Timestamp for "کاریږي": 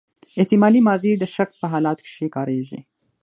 2.35-2.79